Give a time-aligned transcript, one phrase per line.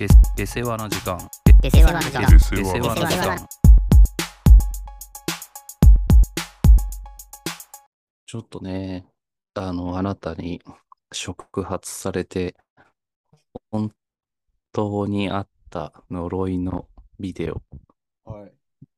[0.00, 1.18] で出世話の時間。
[1.62, 2.26] 出世話の時間。
[2.30, 3.46] 出世話の時間。
[8.24, 9.04] ちょっとね
[9.52, 10.62] あのあなたに
[11.12, 12.56] 触発されて
[13.70, 13.92] 本
[14.72, 16.88] 当にあった呪いの
[17.18, 17.60] ビデオ。
[18.24, 18.52] はい。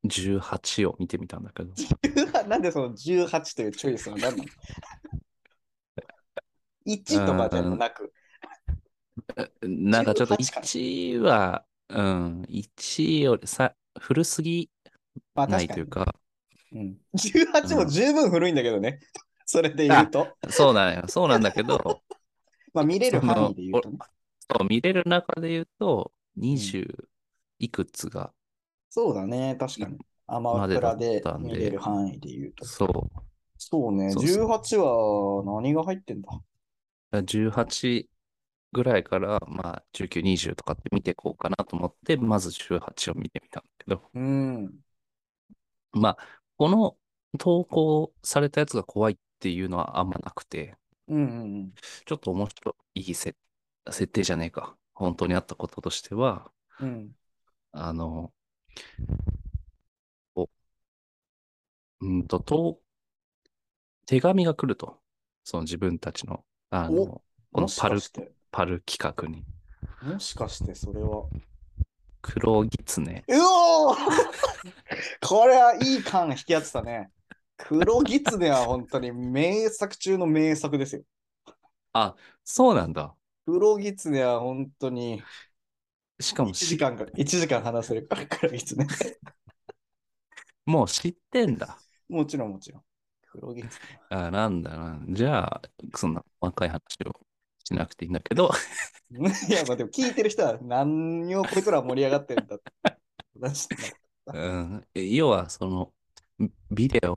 [0.07, 1.75] 18を見てみたんだけど。
[2.46, 4.48] なんでその18というチョイスは何なの
[6.86, 8.12] ?1 とかでもなく。
[9.62, 14.70] なんかちょっと18か1はうん1よりさ古すぎ
[15.34, 15.86] まあないといにう。
[15.89, 16.14] か
[16.72, 19.00] うん、18も十分古いんだけどね。
[19.46, 20.36] それで言うと。
[20.50, 22.03] そうだよそうなんだけど
[22.72, 23.98] まあ見れる範囲で言うとね。
[24.40, 27.08] そう見れる中で言うと20
[27.58, 28.32] いくつが
[28.90, 29.56] そうだね。
[29.58, 29.98] 確かに。
[30.26, 32.64] アマプラで見れる範囲で言うと。
[32.64, 33.22] そう
[33.58, 34.11] そうね。
[34.11, 36.28] そうそう18は何が入ってんだ
[37.12, 38.09] ？18
[38.73, 44.81] ぐらいから、まあ、19、20とかって見ていこうかなと思って、まず18を見てみたんだけど、うん。
[45.92, 46.19] まあ、
[46.56, 46.97] この
[47.39, 50.77] 投稿されたやつが怖いっていうのはあんまなくて、
[51.09, 51.20] うんう
[51.65, 51.73] ん
[52.06, 53.37] ちょっと面白い設
[53.91, 54.77] 設定じゃねえか。
[54.95, 56.50] 本当にあったこととしては、
[56.81, 56.89] うん。
[56.89, 57.12] うん。
[57.73, 58.33] あの、
[60.37, 60.48] こ
[62.00, 62.81] ううんと、と
[64.06, 64.98] 手紙が来ると。
[65.45, 68.00] その自分たちの、あの、おこのパル
[68.53, 69.45] パル企画に、
[70.03, 71.25] もしかしてそれは。
[72.20, 73.97] 黒狐、うおー
[75.27, 77.11] これはいい感引き当てたね。
[77.56, 81.03] 黒狐は本当に名作中の名作ですよ。
[82.44, 83.14] そうなんだ。
[83.44, 85.20] 黒狐は本当に
[86.19, 88.87] 1しかもし時間か、1時間話せるから黒狐。
[90.66, 91.78] もう知ってんだ。
[92.09, 92.83] もちろんもちろん。
[93.33, 93.69] 黒狐。
[94.11, 95.00] あなんだな。
[95.09, 95.62] じゃあ、
[95.97, 97.20] そんな細かい話を
[97.65, 98.51] しなくていいんだけど、
[99.11, 102.73] いや、まあでも聞いてる人は何をこいつら盛り上がってるんだって。
[104.27, 105.93] うん、要はその
[106.71, 107.15] ビデオ、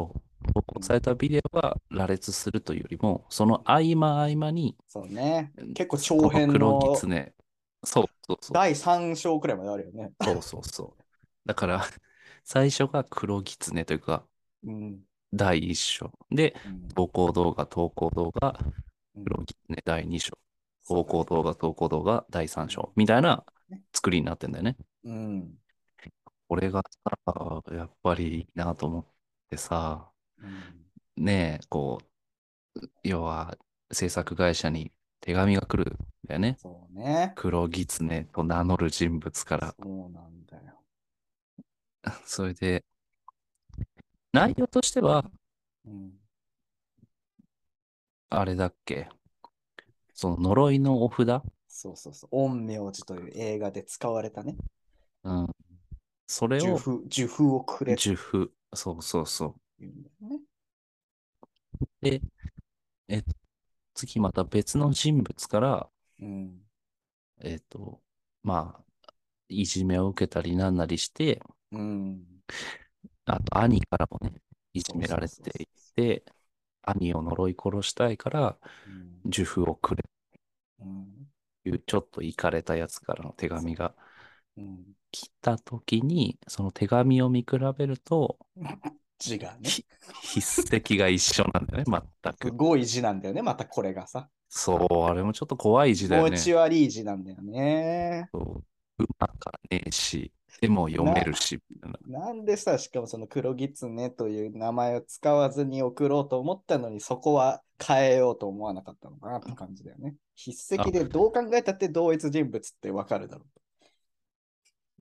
[0.53, 5.53] 投稿されたビデオが羅列するというよりも、その合間合間に、そうね。
[5.73, 7.34] 結構長編黒の狐、
[7.84, 10.11] そうそうそう、第3章くらいまであるよね。
[10.23, 11.03] そうそうそう。
[11.45, 11.85] だから、
[12.44, 14.25] 最初が黒狐というか、
[14.63, 15.00] うん。
[15.34, 16.11] 第1章。
[16.31, 18.57] で、うん投稿動画、投稿動画、
[19.15, 20.37] うん黒狐第2章。
[20.83, 22.91] そう投稿動画、投稿動画、第3章。
[22.95, 23.43] みたいな
[23.93, 24.77] 作りになってんだよね。
[25.03, 25.57] うん。
[26.47, 26.83] これが
[27.25, 29.05] さ、やっぱりいいなと思っ
[29.49, 30.85] てさ、うん
[31.17, 33.57] ねえ、こう、要は
[33.91, 36.57] 制作会社に手紙が来るんだよね。
[36.59, 37.31] そうね。
[37.35, 39.75] 黒狐と名乗る人物から。
[39.81, 40.83] そうなんだよ。
[42.25, 42.83] それで、
[44.33, 45.25] 内容としては、
[45.85, 46.14] うん。
[48.38, 49.07] あれだっけ、
[50.13, 52.29] その呪いのお札、そうそうそう。
[52.31, 54.56] 陰陽師という映画で使われたね。
[55.23, 55.47] うん、
[56.28, 60.40] それを呪符、呪符をくれって呪符、そうそうそいうんだよね。
[61.81, 61.85] う。
[62.01, 62.22] で、
[63.07, 63.35] えっと、
[63.94, 66.62] 次また別の人物から、うん。
[67.41, 68.02] えっと、
[68.44, 69.13] まあ、
[69.50, 71.41] いじめを受けたりなんなりして、
[71.72, 72.23] うん。
[73.25, 74.41] あと兄からもね、
[74.73, 76.25] いじめられそうそうていて、
[76.85, 80.03] 兄を呪い殺したいから、うん呪符をくれ
[81.66, 83.94] いう、ちょっといかれたやつからの手紙が
[84.57, 84.96] うん。
[85.12, 88.38] 来たときに、その手紙を見比べると、
[89.19, 89.69] 字がね。
[90.22, 92.51] ひ筆跡が一緒なんだよね、全すく。
[92.51, 93.41] ごい字なんだよね。
[93.41, 94.29] またこれがさ。
[94.50, 96.29] そう、あれもちょっと怖い字だよね。
[96.29, 98.29] 気持ち悪い字なんだよね。
[98.34, 98.63] そ
[99.00, 101.59] ううまかねえし、でも読めるし、
[102.07, 110.16] ななんでさ、しかもその黒狐という名前を使わずに送ろうと思ったのに、そこは変えようと思わなかったのかなって感じだよね。
[110.38, 113.45] 筆跡でどう考えたって同一人物ってわかるだろ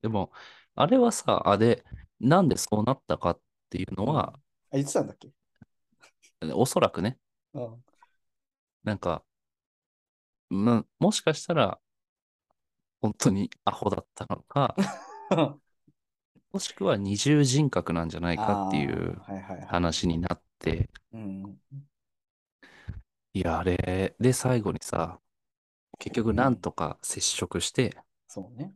[0.01, 0.31] でも、
[0.75, 1.83] あれはさ、あれ、
[2.19, 3.39] なんでそうなったかっ
[3.69, 4.33] ていうのは、
[4.71, 5.31] あ、言ってたんだっけ？
[6.53, 7.17] おそらくね、
[7.53, 7.83] うん。
[8.83, 9.23] なんか、
[10.49, 11.79] ま、もしかしたら、
[13.01, 14.75] 本当にアホだったのか、
[16.51, 19.21] もしくは二重人格なんじゃないかっていう。
[19.67, 21.59] 話になって、うん。
[23.33, 25.19] いや、あれで最後にさ、
[25.99, 28.73] 結局なんとか接触して、そうね。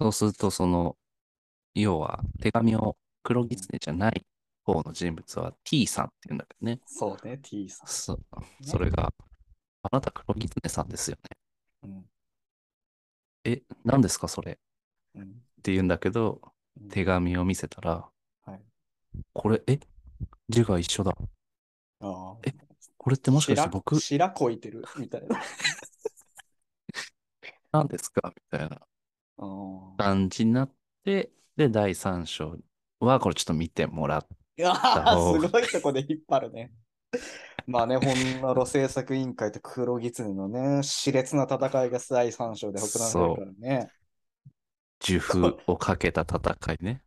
[0.00, 0.96] そうするとその、
[1.74, 4.24] 要は手紙を黒狐じゃない
[4.64, 6.80] 方の人物は T さんって言うんだけどね。
[6.86, 8.18] そうね、T さそ
[8.62, 9.12] それが、
[9.82, 11.36] あなた黒狐さんですよね。
[11.88, 11.90] ん。
[11.90, 12.04] うん。
[13.44, 14.52] え、何ですかそれ？
[14.52, 14.56] っ
[15.14, 15.42] うん。
[15.60, 16.50] て言うんだけど、うん
[16.88, 18.06] 手紙を見せたら、
[18.46, 18.60] はい。
[19.34, 19.78] これ、え？
[20.48, 21.12] 字が一緒だ。
[22.00, 22.36] ああ。
[22.44, 22.54] え？
[22.96, 24.00] これってもしかして白僕？
[24.00, 24.84] 白こいてる？
[24.98, 25.40] みたいな。
[27.72, 28.32] なんですか？
[28.34, 28.80] みたいな。
[29.38, 30.70] うん感じになっ
[31.04, 32.56] て、で、第3章
[33.00, 34.26] は、これちょっと見てもらっ
[34.56, 36.72] いやた方ー、がすごいとこで引っ張るね。
[37.66, 43.90] まあね、ほんなろ制作委員会と黒狐のね、熾烈な戦いが第3章で行われるからね。
[45.02, 47.02] 受封をかけた戦いね。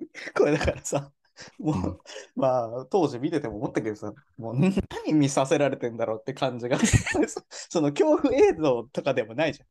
[0.36, 1.12] これだからさ、
[1.58, 1.98] もう、うん
[2.36, 6.86] まあ、当時見てても思ったけどさ、もう何見させられてんだろうって感じが、そ
[7.50, 9.62] その恐怖映像とかでもないじ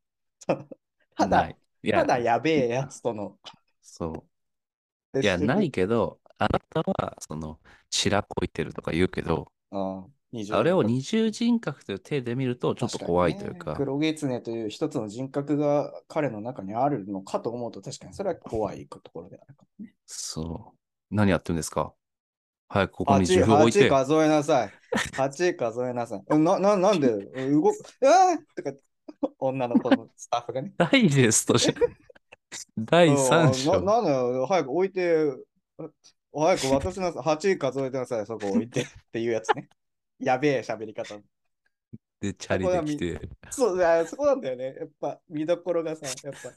[0.47, 0.67] ゃん。
[1.15, 1.55] ただ、
[1.91, 3.37] ただやべえやつとの。
[3.81, 4.25] そ
[5.13, 5.21] う。
[5.21, 7.59] いや、ないけど、あなたは、その、
[7.89, 10.13] 白こいてるとか言うけど、うん
[10.51, 19.93] あれを二重人格という手で見ると、ちょっと怖いというか、確にね黒狐という一つの人格が彼の中にあるのかと思うと、確かにそれは怖いところであるかもね。
[20.05, 21.15] そう。
[21.15, 21.93] 何やってるんですか？
[22.67, 23.89] 早くここに8、受封置いて8。
[23.89, 24.71] 数えなさい。
[25.15, 26.23] 8数えなさい。
[26.31, 27.07] えな、な、なんで？
[27.51, 28.77] 動く、あーとか、
[29.37, 30.73] 女の子のスタッフがね。
[30.77, 31.75] ダイジェストじゃ ん。
[32.79, 33.81] 第3な章。
[33.81, 35.27] なんだよ、早く置いて、
[36.33, 37.21] 早く渡しなさい。
[37.37, 39.69] 8数えてなさい、そこ置いてっていうやつね。
[40.19, 41.19] やべえ喋り方。
[42.19, 43.29] で、チャリで来て。
[43.49, 44.75] そうだ、そこなんだよね。
[44.79, 46.49] やっぱ見どころがさ、やっぱ、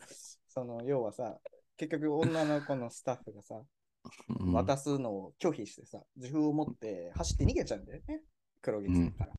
[0.46, 1.38] その、要はさ、
[1.76, 3.56] 結局女の子のスタッフがさ、
[4.38, 8.20] うん渡すのを拒否してさ、自負を持って走って逃げちゃうんだよね。
[8.62, 9.32] 黒狐から。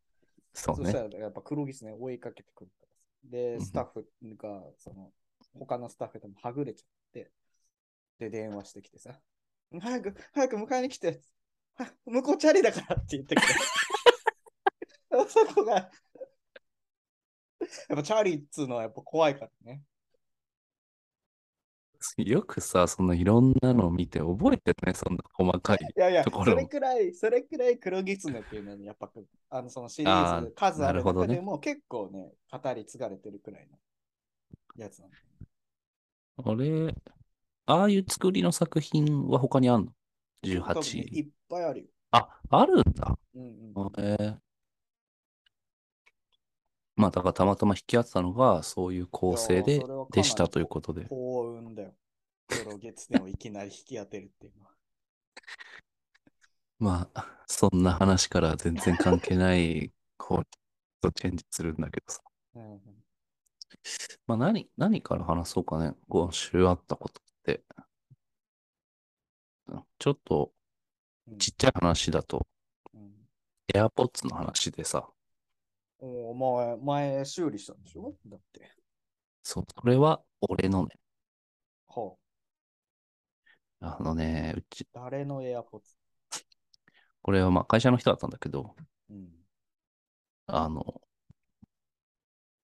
[0.53, 0.91] そうね。
[0.91, 3.03] そしたらやっぱ黒狐追いかけてくるからさ。
[3.23, 4.05] で、うんスタッフ
[4.35, 5.11] が、その、
[5.57, 7.31] 他のスタッフともはぐれちゃって、
[8.19, 9.17] で、電話してきてさ、
[9.79, 11.21] 早く、早く迎えに来て、
[11.75, 13.47] は向こうチャリだからって言ってくれ。
[15.29, 15.91] そこが、や
[17.95, 19.81] っぱチャリっつうのはやっぱ怖いからね。
[22.17, 25.77] よくさ、そのいろんなのを見て覚えてるね、そんな細かい。
[25.95, 29.11] いやいや、そところれくらい、それくらい黒狐っていうのに、やっぱ、
[29.49, 33.77] あの、そのシリーあーズ数あるなるほどね中でも結構ね、語り継がれてるくらいの
[34.77, 35.23] やつなんだよ
[36.43, 36.95] あれ、
[37.67, 39.93] ああいう作りの作品は他にあんの？
[40.71, 41.09] 多分ね ?18。
[41.11, 41.87] いっぱいあるよ。
[42.11, 43.17] あ、あるんだ。
[43.35, 43.79] うんうん。
[43.97, 44.37] えー
[46.97, 51.05] まあ、だからたまたま引き合ってたのが、そういう構成でーそれはかなりでしたということで。
[51.05, 51.93] 幸運だよ。
[52.47, 54.71] 黒月でもいきなり引き当てるっていうのは。
[56.79, 60.47] まあ、そんな話から全然関係ない、こう、
[61.01, 62.21] とチェンジするんだけどさ。
[62.55, 62.81] うんうん
[64.25, 65.95] まあ、何、何から話そうかね。
[66.09, 67.63] 今週あったことって。
[69.67, 70.51] うんちょっと
[71.27, 72.47] うんちっちゃい話だと、
[72.93, 73.27] うん、
[73.73, 75.09] AirPods の話でさ、
[75.99, 78.13] お前、前修理したんでしょ？
[78.27, 78.71] だって。
[79.43, 80.99] そう、それは俺のね、
[81.87, 82.15] は
[83.79, 85.95] あのね、うち、あ、誰のエアポッツ？
[87.21, 88.75] これはまあ会社の人だったんだけど、
[89.09, 89.29] うん。
[90.45, 91.01] あの、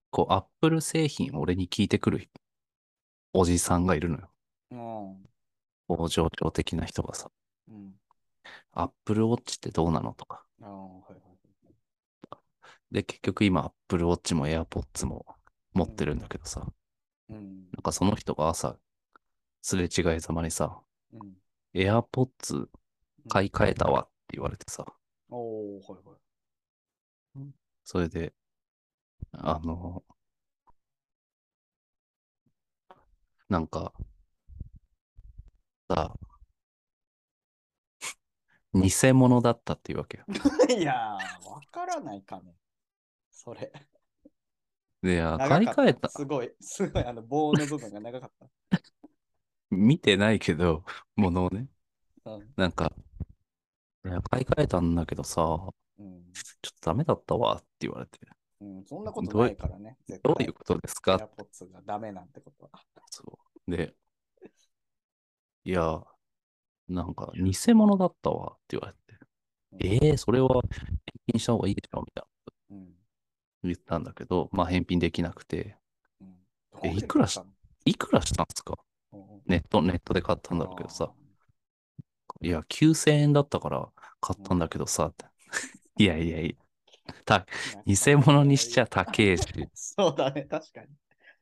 [0.09, 2.29] こう、Apple 製品を俺に聞いてくる
[3.33, 4.29] おじさんがいるのよ。
[4.71, 5.23] うん。
[5.87, 7.29] 工場長的な人がさ、
[7.67, 7.93] うん。
[8.73, 10.45] Apple Watch ってどうなのとか。
[10.61, 11.32] ああ、はいはい。
[12.93, 15.25] で、結局今 Apple Watch も AirPods も
[15.73, 16.71] 持ってるんだけどさ、
[17.27, 17.71] うん。
[17.71, 18.77] なんかその人が朝、
[19.63, 20.79] すれ違いざまにさ、
[21.11, 21.33] うん。
[21.73, 22.67] AirPods
[23.29, 24.85] 買い替えたわって言われてさ、
[25.29, 27.49] おおはいはい。
[27.83, 28.31] それで、
[29.31, 30.03] あの、
[33.49, 33.91] なんか、
[35.89, 36.13] さ、
[38.75, 40.25] 偽物だったっていうわけよ。
[40.69, 42.53] いやー、わからないかね。
[43.43, 43.71] それ。
[45.01, 46.09] で、いや長かった買い替えた。
[46.09, 48.31] すごい、 すごい、あの棒の部分が長かっ
[49.69, 50.85] 見てないけど、
[51.17, 51.67] ものをね。
[52.23, 52.31] た。
[52.31, 52.53] うん。
[52.55, 52.93] なんか、
[54.29, 55.43] 買い替えたんだけどさ、
[55.99, 56.31] うん。
[56.33, 58.19] ちょっとダメだったわって言われて、
[58.61, 59.97] うん、そんなことないからね。
[60.21, 61.13] どういうことですか？
[61.13, 62.71] エアポッツがダメなんてことは。
[63.09, 63.71] そう。
[63.71, 63.93] で、
[65.65, 66.01] いや、
[66.87, 69.03] なんか、偽物だったわって言われて、
[69.79, 72.25] ええそれは返品した方がいいでしょみたい
[72.69, 73.02] なうん。
[73.63, 75.77] 言ったんだけど、まあ返品できなくて、
[76.21, 76.35] うん。
[76.83, 77.41] えいくらし
[77.85, 78.77] いくらしたんですか？
[79.13, 81.13] うんネット、ネットで買ったんだろうけどさ、
[82.41, 83.87] いや、9000円だったから
[84.21, 85.25] 買ったんだけどさ、って
[85.97, 86.57] いやいやい
[87.07, 87.45] や、た、
[87.85, 89.43] 偽物にしちゃ高えし。
[89.73, 90.87] そうだね、確かに。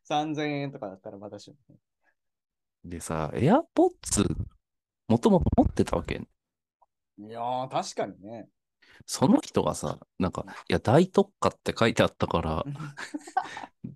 [0.04, 1.78] 3000円とかだったらまだしもね。
[2.86, 4.36] でさ、AirPods、
[5.08, 6.22] もともと持ってたわけ？
[7.18, 8.50] いやー、確かにね。
[9.06, 12.66] その人がさ、なんか、いや、大特価って書いてあったから、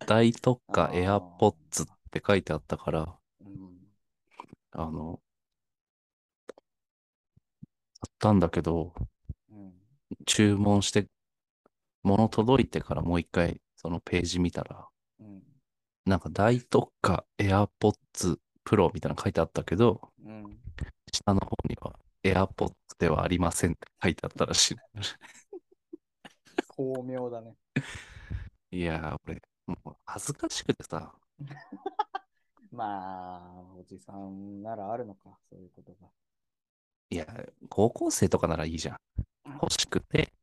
[0.08, 3.78] 大特価あー AirPods って書いてあったから、うん。
[4.72, 5.22] あの、
[8.02, 8.94] 買ったんだけど、
[9.52, 9.74] うん。
[10.26, 11.08] 注文して、
[12.04, 14.88] 物届いてからもう一回、そのページ見たら、
[15.20, 15.44] うん。
[16.06, 20.58] なんか大特価 AirPods Pro みたいなの書いてあったけど、うん。
[21.12, 24.76] 下の方には AirPods ではありませんって書いてあったらしい。
[26.68, 27.56] 巧妙だね。
[28.72, 31.14] いやー、俺、もう恥ずかしくてさ、
[32.72, 36.08] まあ、おじさんならあるのか、そういうことが。
[37.10, 37.26] いや、
[37.70, 38.98] 高校生とかならいいじゃん。
[39.62, 40.34] 欲しくて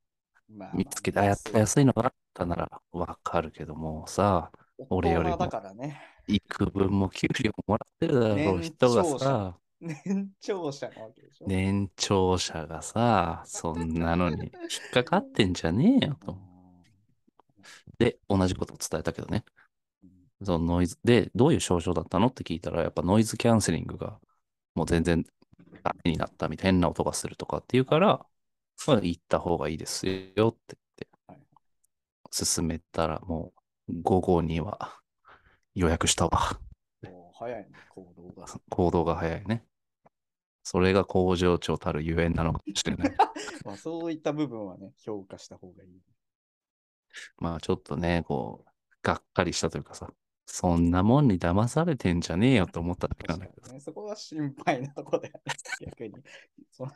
[0.49, 4.51] まあ、見つけて、あ、やった安いのがあったならわかるけどもさ、
[4.89, 6.01] 俺よりも大人だからね。
[6.29, 9.59] 幾分も給料もらってるだろう年人が長さ、
[10.05, 11.47] 年長者なわけでしょ。
[11.49, 14.53] 年長者がさ、そんなのに引っ
[14.93, 16.39] かかってんじゃねえよと。
[17.99, 19.45] で、同じことを伝えたけどね。
[20.45, 24.21] そのノイズ、で、どういう症状だったのって聞いたら、やっぱノイズキャンセリングが
[24.75, 25.25] もう全然
[25.83, 28.25] ダメになったみたいな変な音がするとかっていうから、
[28.87, 31.41] まあ、行った方がいいですよって言ってはい、
[32.31, 33.53] 進めたらも
[33.89, 35.01] う午後には
[35.75, 36.59] 予約したわ。
[37.03, 38.47] もう早いね、行動が。
[38.71, 39.65] 行動が早いね。
[40.63, 43.17] それが工場長たるゆえんなのかもしれない。
[43.65, 45.91] まあ、そういった部分はね、評価した方がいい。
[47.39, 48.71] まあちょっとね、こう、
[49.03, 50.13] がっかりしたというかさ、
[50.47, 53.73] そんなもんに騙されてんじゃねえよと思っただけなんだけどさ。
[53.73, 56.15] ね、そこは心配なところだよね、逆に。
[56.71, 56.93] その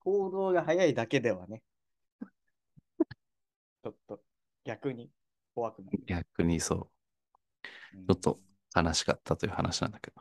[0.00, 1.62] 行動が早いだけではね、
[3.82, 4.20] ちょっと
[4.64, 5.10] 逆に
[5.54, 6.02] 怖くなる。
[6.06, 8.40] 逆にそう、うんちょっと
[8.74, 10.20] 悲しかったという話なんだけど。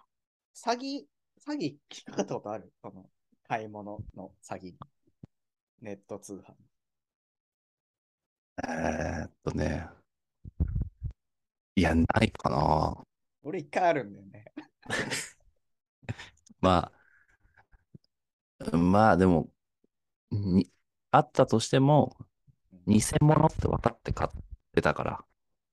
[0.56, 1.06] 詐欺、
[1.46, 2.74] 詐欺聞かれたことある？
[2.82, 3.08] その
[3.48, 4.74] 買い物の詐欺。
[5.82, 6.56] ネット通販。
[8.64, 9.88] えーっとね。
[11.76, 13.04] いや、ないかな。
[13.44, 14.46] 俺一回あるんだよね。
[16.62, 16.92] ま
[18.72, 19.50] あ、まあでも、
[20.32, 20.72] に、
[21.12, 22.18] あったとしても、
[22.88, 24.32] 偽物って分かって買っ
[24.74, 25.26] てたから。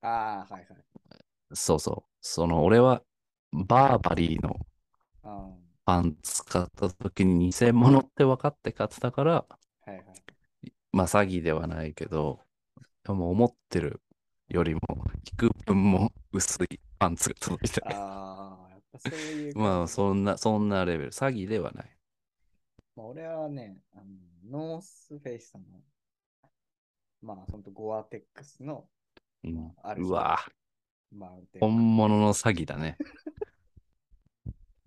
[0.03, 0.85] ああ、はいはい。
[1.55, 2.11] そうそう。
[2.21, 3.03] その、俺は、
[3.53, 4.57] バーバリーの
[5.25, 5.60] あ
[5.91, 10.23] パンツ買った時に偽物って分かって買ってたから、ーはいはい。
[10.93, 12.39] まあ詐欺ではないけど、
[13.03, 14.01] でも思ってる
[14.49, 14.81] よりも、
[15.33, 17.97] 幾分も薄いパンツが届いたね。
[17.97, 19.55] ああ、やっぱそういう。
[19.59, 21.11] まあ、そんな、そんなレベル。
[21.11, 21.97] 詐欺ではない。
[22.95, 24.05] まあ、俺はね、あの
[24.49, 25.65] ノースフェイスの、
[27.23, 28.89] まあ、ほんとゴアテックスの
[29.45, 30.39] うんあるうわ。
[31.61, 32.97] 本物の詐欺だね。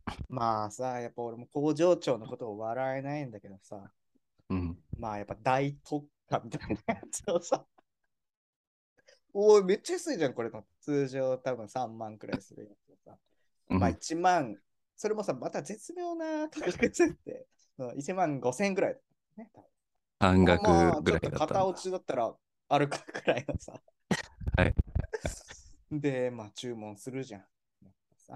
[0.29, 3.91] まあさ、やっぱ俺も工場長のことを笑えないんだけどさ、
[4.49, 4.83] うん。
[4.97, 7.65] まあやっぱ大特価みたいなやつをさ、
[9.33, 10.63] おい、めっちゃ安いじゃん、これの。
[10.79, 13.17] 通常多分3万くらいするやつをさ。
[13.69, 14.57] うんまあ1万、
[14.95, 17.47] それもさ、また絶妙な価格設定。
[17.77, 18.99] うん1万5千円くらい
[19.35, 19.51] ね。
[20.19, 21.39] 半額まあぐらいだったんだ。
[21.39, 22.35] ちょっと片落ちだったら
[22.69, 23.81] あるかくらいのさ。
[24.55, 24.75] はい。
[25.91, 27.45] で、まあ注文するじゃん。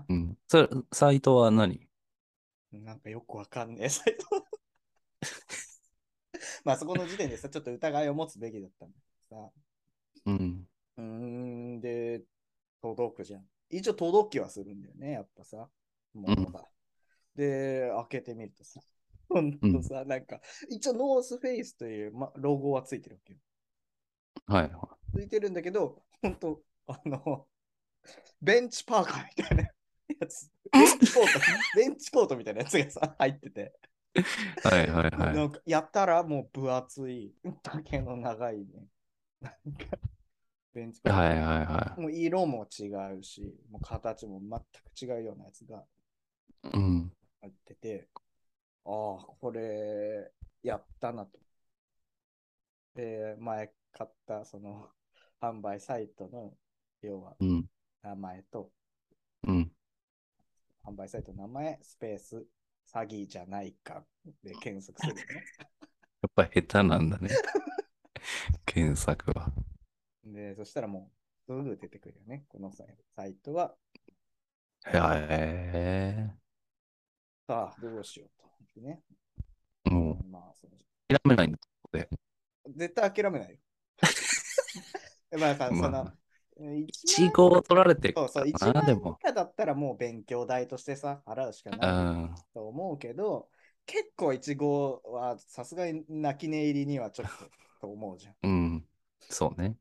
[0.01, 0.37] さうん。
[0.47, 1.87] それ、サイトは何？
[2.71, 4.25] なんかよくわかんねえサイト。
[6.63, 9.51] まあそこの時点でさ、ちょっと疑いを持つべきだったんだけどさ。
[10.25, 10.67] うん。
[10.97, 12.23] うーん、で、
[12.81, 13.45] 届くじゃん。
[13.69, 15.69] 一応届きはするんだよね、やっぱさ。
[16.13, 16.65] ものが。
[17.35, 18.81] で、開けてみるとさ、
[19.29, 23.39] ほんとさ、なんか、一応ノースフェイスという、ま、ロゴはついてるわけよ。
[24.47, 27.47] はいはついてるんだけど、ほんと、あの、
[28.41, 29.69] ベンチパーカーみたいな
[30.19, 30.51] やつ。
[30.71, 31.39] ベンチコート、
[31.75, 33.73] ベンチコートみたいなやつがさ、入ってて。
[34.15, 34.67] い。
[34.67, 35.33] はいはいは。
[35.33, 37.33] ないんかやったらもう分厚い、
[37.63, 38.65] 丈の長いね。
[39.41, 39.97] なんか、
[40.73, 41.17] ベンチコート。
[41.17, 42.87] はいはいはもう色も違
[43.17, 45.83] うし、もう形も全く違うようなやつが
[46.63, 46.77] い。
[46.77, 47.11] うん。
[47.41, 48.09] 入ってて、
[48.85, 50.31] ああ、これ、
[50.63, 51.39] やったなと。
[52.95, 54.89] で、前買ったその
[55.41, 56.53] 販売サイトの、
[57.01, 57.69] 要はうん。
[58.01, 58.71] 名前と、
[59.47, 59.71] うん。
[60.87, 62.45] 販売サイトの名前、スペース、
[62.93, 64.05] 詐欺じゃないか
[64.41, 65.43] で検索するのね。
[66.23, 67.29] やっぱ下手なんだね。
[68.65, 69.51] 検索は。
[70.23, 72.45] で、そしたらもうすぐ出てくるよね。
[72.47, 73.75] このサイサイトは、
[74.85, 76.29] へえ。
[77.45, 79.03] さあ、どうしようと思ってね。
[79.85, 80.77] もう、まあ、その
[81.09, 81.59] 諦めないんだ。
[82.75, 83.57] 絶対諦めないよ。
[85.37, 86.26] まあさ、まあその、一
[86.59, 89.19] 1号取られてるそうそう、1かな、万円以でも。
[89.21, 92.35] 下だったらもう勉強代としてさ、払うしかうないん。
[92.53, 93.49] と思うけど、
[93.85, 98.35] 結構1号はさすがに泣き寝入りにはちょっとと思うじゃん。
[98.43, 98.87] うん。
[99.29, 99.77] そうね。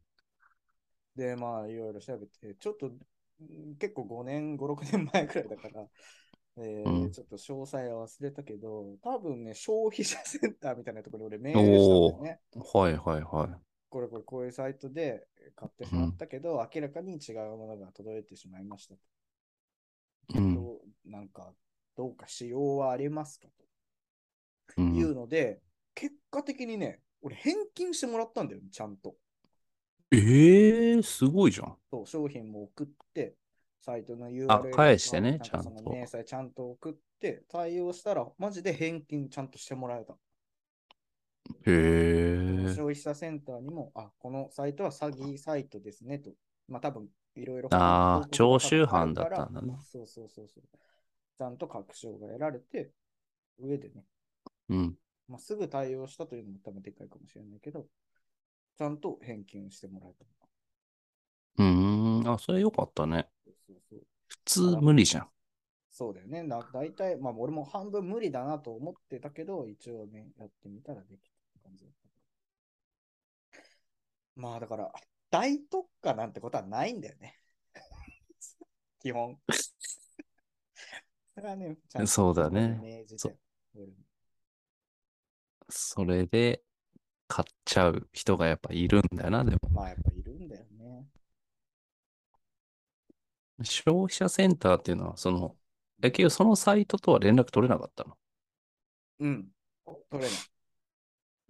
[1.16, 5.88] で、まあ、いろいろ調べて、ちょっとん結構5年、5、6年前くらいだから、
[6.58, 12.40] えーうんちょっと詳細は忘れたけど、多分ね、消費者センターみたいなところに俺メールしたんだよね。
[12.72, 19.00] はいはいはこれこれこういうサイトで買ってしまったけど、明らかに違うものが届いてしまいましたと。
[20.34, 20.56] うん。
[21.04, 21.52] なんか、
[21.96, 24.74] どうか使用はありますかう。
[24.74, 25.60] というんので、
[25.94, 29.14] 結果的にね、俺返金してもらったんだよね、ちゃんと。
[30.12, 31.76] ええー、すごいじゃん。
[31.90, 33.34] そう商品も送って、
[33.80, 40.12] サイトの URL あ返してねちゃんと明細ちゃんと送って、対応したら、マジで返金ちゃんとしてもらえた。
[40.12, 40.16] へ
[41.66, 42.65] え。
[42.65, 42.65] 消
[42.96, 46.32] 費者センターにも、あ、このサイトは詐欺サイトですねと。
[46.68, 47.70] まあ多分いろいろ。
[47.70, 50.64] あー広告が常習犯だったんだねそうそうそうそう。
[51.38, 52.92] ちゃんと確証が得られて、
[53.58, 54.04] 上でね、
[54.68, 54.96] うん。
[55.28, 57.86] まあ、すぐ対応したというのも多分でかいかもしれないけど、
[58.76, 60.26] ちゃんと返金してもらえた。
[61.58, 62.28] うーん。
[62.28, 63.28] あ、それよかったね。
[63.44, 65.28] そうそうそう普通無理じゃん。
[65.90, 66.44] そうだよね。
[66.44, 72.05] な大体、まあ俺も半分無理だなと思ってたけど、一応ね、やってみたらできた感じだった。
[74.36, 74.92] まあだから、
[75.30, 77.38] 大特価なんてことはないんだよね。
[79.00, 79.38] 基本。
[81.34, 83.38] それはね、ちゃんとそうだね明示だよ
[83.74, 83.92] 俺も
[85.68, 86.62] それで
[87.28, 89.58] 買っちゃう人がやっぱいるんだよな、でも。
[89.70, 91.06] まあやっぱいるんだよね。
[93.62, 95.56] 消費者センターっていうのは、その、
[96.02, 98.16] え、結局そのサイトとは連絡取れなかったの？
[99.20, 99.48] うん。
[100.10, 100.30] 取れ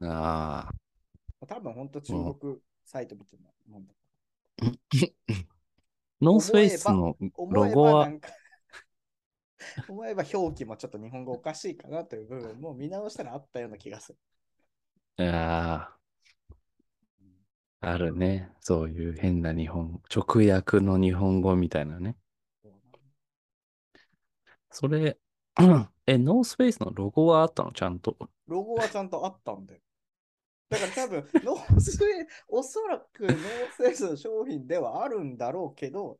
[0.00, 0.10] ない。
[0.10, 1.46] ああ。
[1.46, 3.94] 多分本当中国サイトみたいなもんだ。
[6.22, 8.08] ノースフェイスの思ロゴは
[9.88, 14.16] 思えば表記もちょっと日本語おかしいかなという部分も 見直したらあったような気がす
[15.18, 15.26] る。
[15.32, 15.98] あ
[17.80, 18.52] あ、あるね。
[18.60, 22.16] そういう変な日本、直訳の日本語みたいなね。
[24.70, 25.18] それ、
[26.06, 27.72] え、ノースフェイスのロゴはあったの？
[27.72, 28.16] ちゃんと。
[28.46, 29.80] ロゴはちゃんとあったんだよ。
[30.68, 33.36] だから多分、ノースフェイおそらくノー
[33.70, 36.18] スフェイスの商品ではあるんだろうけど、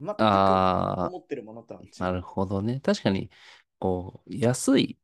[0.00, 1.90] 全くああ、思ってるものとは違う。
[2.00, 2.80] なるほどね。
[2.80, 3.30] 確かに、
[3.78, 4.98] こう、安い、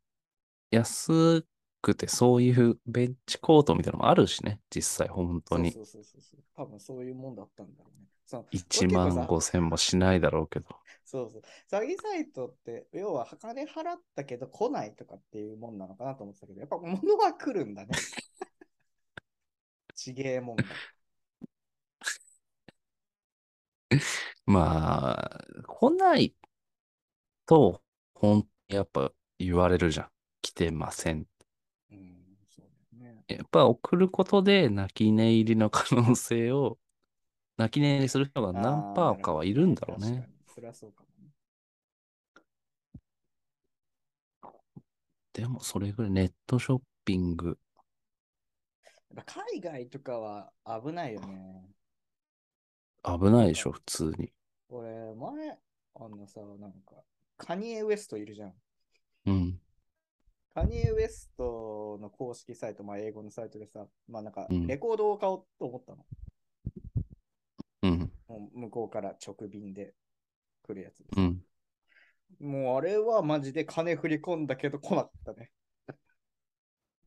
[0.70, 1.44] 安
[1.80, 4.60] くてそういうベンチコートみたいなのもあるしね。
[4.74, 5.72] 実際、本当に。
[5.72, 6.40] そうそうそうそう。
[6.56, 8.06] 多分そういうもんだったんだろうね。
[8.26, 10.66] その1万5千もしないだろうけど。
[11.04, 11.42] そうそう。
[11.70, 17.90] 詐欺サイトって、要は金払ったけど来ないとかっていうもんなのかなと思ってたけど、やっぱ物は来るんだね。
[20.02, 20.64] ちげえもんだ。
[24.46, 26.34] まあ、来ない
[27.46, 27.82] と、
[28.14, 30.08] ほん、やっぱ言われるじゃん。
[30.42, 31.26] 来てません。
[31.90, 32.62] うん、そ
[32.92, 33.24] うね。
[33.28, 36.78] やっぱ送ることで泣き寝入りの可能性を、
[37.56, 40.28] 泣き寝入りする人が何パーかはいるんだろうね。
[40.52, 41.30] それはそうかもね。
[45.32, 47.58] でもそれぐらいネットショッピング、
[49.14, 51.68] やっぱ海外とかは危ないよね。
[53.04, 54.32] 危ないでしょ、普通に。
[54.68, 55.58] 俺、前、
[55.96, 57.02] あのさ、なんか、
[57.36, 58.54] カニエ・ウエストいるじゃん。
[59.26, 59.60] うん。
[60.54, 66.06] カニエ・ウエストの公式サイト、まあ、英語のサイトでさ、まあなんかうん、レコードを買おうと思ったの。
[67.82, 68.12] うん。
[68.28, 69.94] もう向こうから直便で
[70.62, 71.04] 来るやつ。
[71.16, 71.42] うん。
[72.40, 75.50] もうあれはマジで金振り込んだけど来なかったね。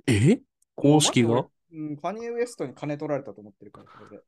[0.08, 0.41] え？
[0.76, 1.30] 公式が？
[1.30, 4.24] もうん、カニエ・ウエストに金取られたと思ってるから、それで。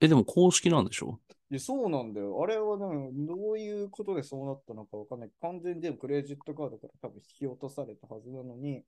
[0.00, 1.20] え、でも公式なんでしょ？
[1.50, 2.42] いや、そうなんだよ。
[2.42, 5.30] あれはね、どういうことでそうなったのかわかんない。
[5.40, 8.82] 完全にでもクレジットカードから多分引き落とされたはずなのに、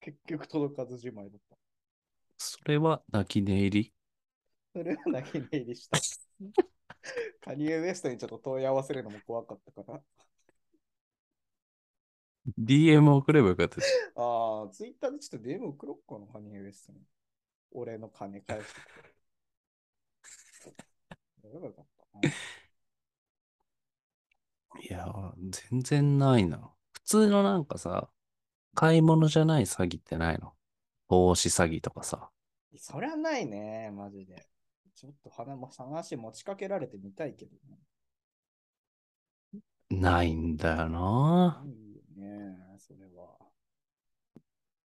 [0.00, 1.56] 結局届かずじまいだった。
[2.36, 3.92] それは泣き寝入り？
[4.74, 5.98] それは泣き寝入りした。
[7.40, 10.00] カニエ・ウエストにちょっと問い合わせるのも怖かったから。
[12.56, 14.12] ?DM 送ればよかったです。
[14.16, 17.00] ああ、ツイッターでちょっと DM 送ろっかな、カニエ・ウエストに。
[17.72, 19.08] 俺の金返してくれ。
[21.48, 22.28] やればよかったな。
[24.80, 25.06] いや、
[25.70, 26.72] 全然ないな。
[26.92, 28.08] 普通のなんかさ、
[28.74, 30.52] 買い物じゃない詐欺ってないの？
[31.08, 32.30] 投資詐欺とかさ。
[32.76, 34.46] そりゃないね、マジで。
[34.94, 37.58] ちょっと話も話持ちかけられてみたいけどね。
[39.90, 41.62] ないんだよな。
[41.64, 41.87] いいよね、
[42.88, 43.36] それは。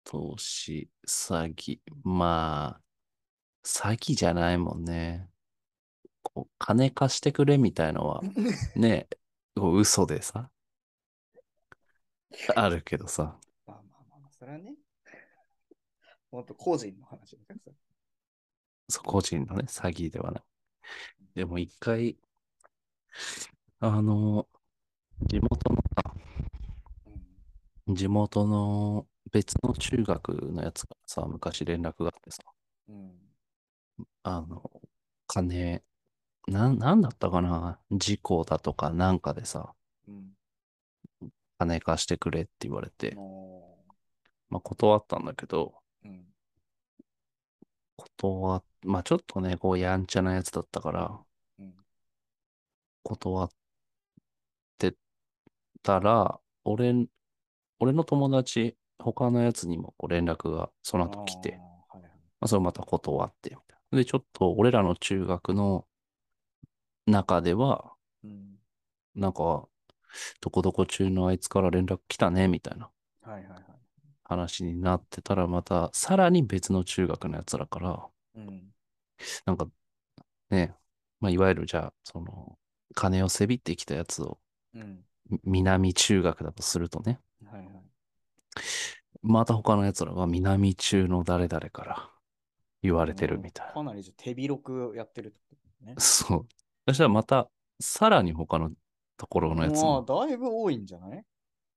[0.03, 1.79] 投資、詐欺。
[2.03, 2.81] まあ、
[3.65, 5.29] 詐欺じゃないもんね。
[6.21, 8.21] こう金貸してくれみたいのは、
[8.75, 9.07] ね、
[9.55, 10.51] こう嘘でさ。
[12.55, 13.39] あるけどさ。
[13.65, 14.75] まあまあまあまあ、それはね。
[16.29, 17.71] ほんと個人の話だからさ。
[18.89, 20.43] そう個人のね、詐欺ではない。
[21.33, 22.17] でも一回、
[23.79, 24.47] あの、
[25.21, 25.81] 地元の
[27.87, 32.43] 地元の別の中学のやつがさ、昔連絡があってさ、
[32.89, 33.11] うん。
[34.23, 34.69] あの、
[35.27, 35.83] 金、
[36.47, 37.79] なん、なんだったかな？
[37.91, 39.73] 事故だとかなんかでさ、
[40.07, 40.33] うん。
[41.59, 43.77] 金貸してくれって言われて、お
[44.49, 46.25] まあ断ったんだけど、ーうん。
[47.97, 51.19] 断っ、まあちょっとね、こうやんちゃなやつだったから、
[51.59, 51.73] うん。
[53.03, 53.49] 断っ
[54.77, 54.95] て
[55.83, 57.07] たら、俺、
[57.79, 61.67] 俺の友達、他のやつにもこう連絡がその後来て、あ。
[62.39, 63.97] まあ、それまた断って、みたいな。
[63.97, 65.85] で、ちょっと俺らの中学の
[67.05, 68.57] 中では、うん。
[69.15, 69.67] なんか、
[70.41, 72.89] どこどこ中のあいつから連絡来たね、みたいな。
[74.23, 78.73] 話になってたら、また、さらに別の中学のやつらから、うん。
[79.45, 79.67] なんか、
[80.49, 80.75] ね、
[81.19, 82.57] まあ、いわゆるじゃあ、その、
[82.93, 84.39] 金をせびってきたやつを、
[84.73, 85.03] うん。
[85.43, 87.19] み南中学だとするとね、
[87.51, 87.83] はいはい。
[89.23, 92.09] また他のやつらは南中の誰々から
[92.83, 96.01] 言われてるみたいかなりじゃ手広くやってるってことねな。。
[96.01, 96.47] そう。
[96.87, 98.71] そしたらまた、さらに他の
[99.17, 101.23] ところのやつまあ、も、だいぶ多いんじゃない？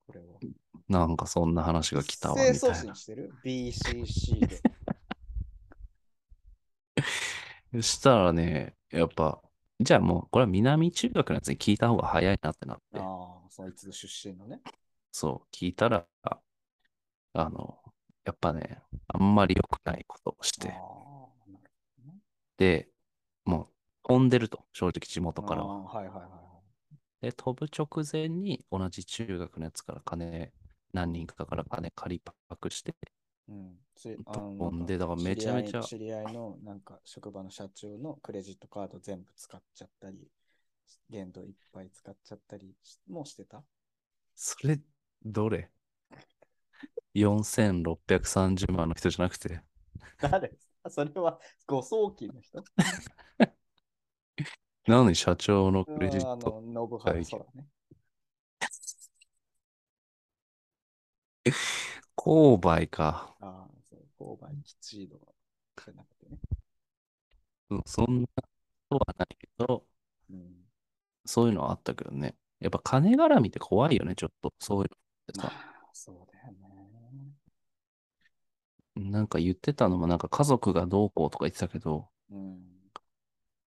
[0.07, 0.27] これは。
[0.89, 2.95] なんかそんな話が来たわ、みたいな送信。
[2.95, 4.61] してる ?BCC で。
[7.73, 9.41] そしたらね、やっぱ、
[9.79, 14.61] じゃあもう、これは南中学のやつに聞いた方が早いなってなって、ああ、そいつの出身のね。
[15.13, 16.07] そう、聞いたら、
[17.33, 17.79] あの、
[18.25, 20.73] やっぱね、あんまり良くないことをして、
[22.57, 22.89] で、
[23.45, 23.69] もう
[24.03, 25.43] 飛んでると、正直地元。
[25.43, 25.83] からは。
[25.85, 26.29] はいはいはいは
[27.23, 27.27] い。
[27.27, 30.53] で、飛ぶ直前に同じ中学のやつから金、
[30.93, 32.95] 何人かから金借りパクして、
[33.49, 40.29] うん、飛んでだからめちゃめちゃ知り合い知り合いのなんか職場の社長のクレジットカード全部使っちゃったり、
[41.09, 43.63] 限度いっぱい使っちゃったりしもうしてた？
[44.35, 44.81] それ、
[45.25, 45.71] どれ
[47.15, 49.61] ?4630 万の人じゃなくて、
[50.19, 50.53] 誰？
[50.89, 52.63] それは誤送金の人？
[54.87, 57.69] なのに社長のクレジット、の、信原そうだね。
[62.17, 63.35] 購買か。
[63.41, 65.17] ああ、そう、購買吉度
[65.85, 66.39] じゃなくてね。
[67.71, 68.27] うんそんな
[68.89, 69.87] ことはないけど、
[70.31, 70.69] うん。
[71.25, 72.35] そういうのはあったけどね。
[72.59, 74.53] やっぱ金絡みって怖いよね、ちょっと。
[74.59, 74.97] そういうの
[75.31, 75.51] ってまさ。
[75.51, 77.35] あ、そうだよね。
[78.97, 82.91] なんか言ってたのも、なんか家族がどうこうとか言ってたけど、うん。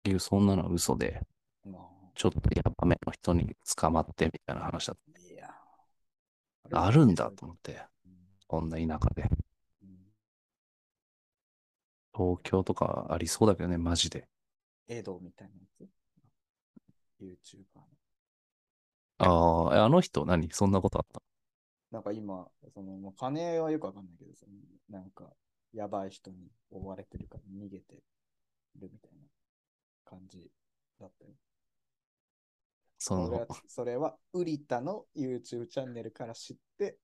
[0.04, 1.22] 結局そんなのは嘘で、
[1.64, 1.80] ま
[2.16, 5.48] ちょっとやばめの人に捕まってみたいな話だっあ、いや。
[6.70, 6.86] た。
[6.86, 8.12] あるんだと思って、うん
[8.48, 9.24] こんな田舎で。
[9.24, 9.98] うん
[12.14, 14.28] 東京とかありそうだけどね、マジで。
[14.88, 15.90] エドみたいなやつ
[17.22, 17.88] ?YouTuber の。
[19.20, 20.50] ああ、えあの人何？
[20.52, 21.22] そんなことあった
[21.92, 24.46] なんか今、その、まあ、金はよくわかんないけどさ、
[24.90, 25.30] なんか、
[25.74, 29.20] やばい人に追われてるから逃げてるみたいな
[30.06, 30.50] 感じ
[31.00, 31.32] だったよ。
[32.98, 36.98] その、それは、ウリタの YouTube チャンネルから知って、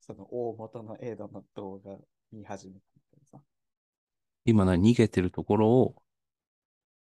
[0.00, 1.96] その大元のエドの動画
[2.32, 3.40] 見始めたんだけどさ。
[4.44, 5.94] 今何逃げてるところを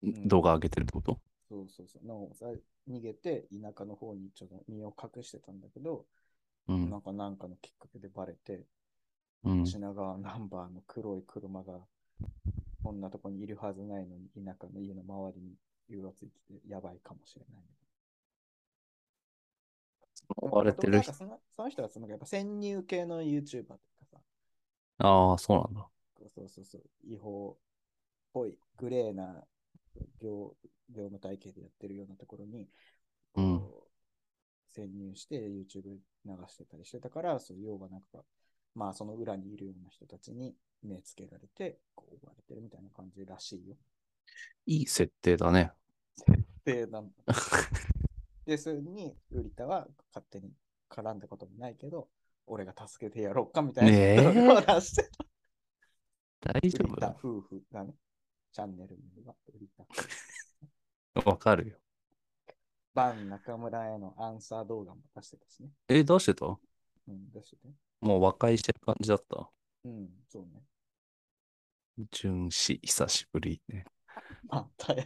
[0.06, 2.06] ん動画上げてるってこと、そうそうそう。
[2.06, 2.46] のさ
[2.90, 6.06] 逃げて田舎の方にちょっと身を隠してたんだけど、
[6.68, 8.66] うんなんかなんかのきっかけでバレて、
[9.44, 9.66] うん。
[9.66, 11.80] 品川ナンバーの黒い車が
[12.84, 15.56] こんなとこにいるはずないのに田舎の家の周りに
[16.00, 17.64] うろついててやばいかもしれない。
[20.38, 21.14] 追われてる人なんか。
[21.14, 23.80] そのその人はそのやっぱ潜入系の YouTuber とか
[24.12, 24.18] さ、
[25.00, 25.88] ああ、そうなんだ。
[26.18, 27.62] そうそうそう、違法っ
[28.34, 29.44] ぽいグレーな
[30.22, 30.56] 業
[30.90, 32.68] 業務体系でやってるようなところに、
[33.36, 33.62] うん
[34.74, 38.24] 潜入して YouTube 流してたりしてたから、そう要はなんか、
[38.76, 43.76] まあその裏にいるような人たちに目つけられて、こう追われてるみたいな感じらしいよ。
[44.66, 45.72] いい設定だね。
[46.66, 47.12] で、な ん
[48.46, 50.52] で、それにウリタは勝手に
[50.90, 52.10] 絡んだこともないけど、
[52.48, 55.10] 俺が助けてやろうかみたいな動画を出して
[56.42, 56.54] た。
[56.54, 57.94] 大丈ウリタ夫夫婦がね、
[58.52, 59.86] チャンネルにはウリタ。
[61.30, 61.78] わかるよ。
[62.94, 65.70] バン中村へのアンサー動画も出してたしね。
[65.88, 66.46] え、どうしてた？
[66.46, 67.68] うん、出してて。
[68.02, 69.50] もう和解してる感じだった？
[69.86, 70.62] うん、そうね。
[72.12, 73.86] 純子、久しぶりね。
[74.50, 75.06] あ ったや。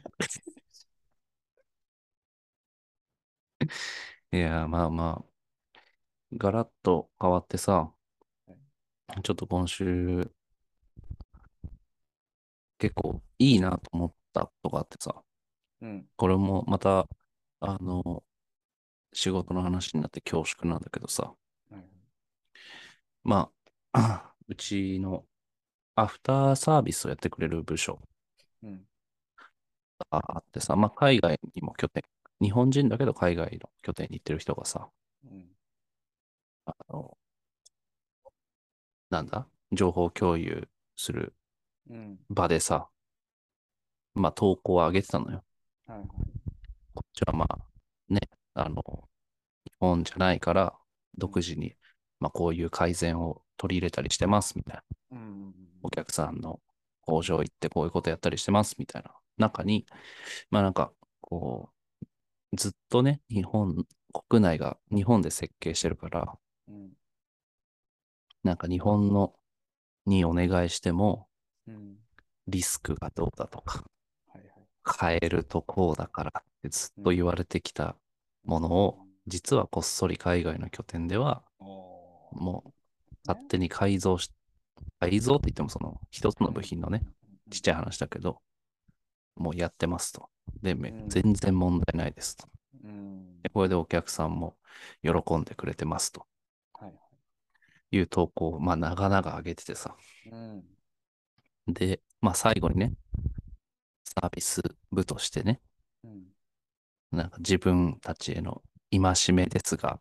[4.31, 5.79] いや、まあまあ、
[6.33, 7.93] ガラッと変わってさ
[9.07, 10.29] はい、ちょっと今週、
[12.77, 15.23] 結構いいなと思ったことがあってさ、
[15.81, 16.07] うん。
[16.17, 17.07] これもまた、
[17.59, 18.23] あの、
[19.13, 21.35] 仕事の話になって恐縮なんだけどさ、
[21.71, 21.87] はい
[23.23, 23.51] ま
[23.93, 25.25] あ、 うちの
[25.95, 27.99] アフターサービスをやってくれる部署
[28.63, 28.87] うん。
[30.11, 32.03] があってさ、まあ、海外にも拠点、
[32.41, 34.89] 日本人だけど海外の拠点に行ってる人がさ、
[35.23, 35.47] うん。
[36.65, 37.17] あの、
[39.09, 39.45] なんだ？
[39.73, 41.33] 情報共有する
[41.89, 42.19] うん。
[42.29, 42.89] 場でさ、
[44.15, 45.43] まあ、投稿を上げてたのよ。
[47.17, 47.59] ちはまあ、
[48.09, 48.21] ね、
[48.53, 48.83] あの、
[49.65, 50.77] 日本じゃないから、
[51.17, 51.75] 独自に、
[52.19, 54.75] まあ、こういう改善を取り入れたりしてます、みたい
[55.11, 55.17] な。
[55.17, 55.53] うん。
[55.81, 56.59] お客さんの
[57.01, 59.85] 工場行ってこういうことやったりしてます、みたいな中に、
[60.51, 61.71] まあなんか、こ
[62.53, 63.85] う、ずっとね、日本、
[64.29, 66.91] 国内が日本で設計してるから、うん。
[68.43, 69.33] なんか日本の
[70.05, 71.27] にお願いしても、
[71.67, 71.97] うん。
[72.47, 73.83] リスクがどうだとか、
[74.27, 74.47] はい
[74.95, 75.19] はい。
[75.19, 77.95] 変えるとこうだからってずっと言われてきた
[78.43, 82.71] ものを、実はこっそり海外の拠点では、もう
[83.27, 84.31] 勝手に改造し、
[84.99, 87.03] 改造って言ってもその一つの部品のね、
[87.49, 88.41] ちっちゃい話だけど、
[89.35, 90.29] もうやってますと。
[90.61, 90.75] で、
[91.07, 92.47] 全然問題ないですと。
[92.83, 93.41] うん。
[93.41, 94.55] でこれでお客さんも
[95.03, 96.25] 喜んでくれてますと
[96.73, 96.91] は
[97.91, 99.95] いう投稿を、まあ長々上げててさ。
[100.31, 100.63] うん。
[101.67, 102.93] で、まあ最後にね、
[104.03, 105.66] サービス部としてね、うん。
[107.17, 109.99] なんか自分たちへの戒めですが、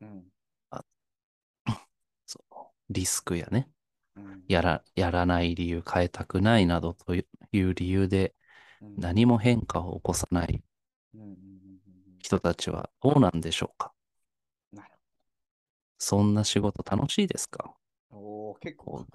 [0.00, 0.24] うん。
[2.26, 2.54] そう
[2.90, 3.68] リスクやね、
[4.16, 4.44] うん。
[4.48, 7.24] やら、やらない理由、変えたくないなどとい
[7.60, 8.34] う理由で
[8.80, 8.94] うん。
[8.98, 10.62] 何も変化を起こさない
[12.18, 13.92] 人たちはどうなんでしょうか？
[15.98, 17.74] そんな仕事楽しいですか？
[18.10, 19.06] おお、結構。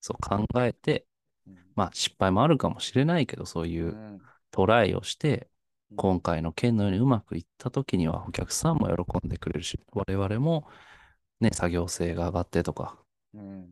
[0.00, 1.06] そう考えて、
[1.46, 1.56] うん。
[1.74, 4.20] まあ失敗もあるかもしれないけど、そういううん。
[4.50, 5.46] トライをして、うん
[5.96, 10.66] 今回の件のようにうまくいった時にはお客さんも喜んでくれるし、我々も
[11.40, 12.98] ね、作業性が上がってとか、
[13.34, 13.70] うん。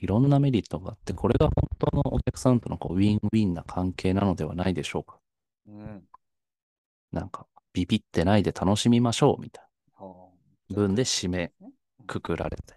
[0.00, 5.18] いろんなメリットがあって、これが本当のお客さんとのこうウィンウィンな関係なのではないでしょうか。
[5.66, 6.02] うん。
[7.12, 10.30] なんか、ビビってないで楽しみましょうみたいは
[10.70, 11.72] な文で締めね
[12.06, 12.74] くくられて。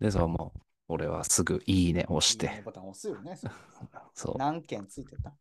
[0.00, 3.38] で、そうもう、俺はすぐいいねをしいいねて、ボタン押すよね。
[4.14, 5.32] そ う、何件ついてた？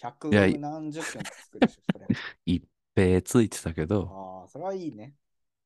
[0.00, 2.06] 百何十件つくでしょ、それ。
[2.46, 4.08] 一平ついてたけど、
[4.42, 5.14] ああ、それはいいね。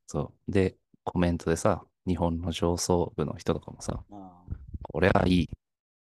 [0.07, 0.53] そう。
[0.53, 4.05] で、コメントでさ、日本の上層部の人とかもさ。
[4.83, 5.51] これはいい、